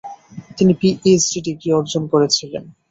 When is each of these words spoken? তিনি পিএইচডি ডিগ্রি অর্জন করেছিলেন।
তিনি 0.57 0.73
পিএইচডি 0.79 1.39
ডিগ্রি 1.47 1.69
অর্জন 1.79 2.03
করেছিলেন। 2.13 2.63